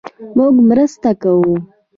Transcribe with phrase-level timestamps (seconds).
[0.37, 1.53] مونږ مرسته کوو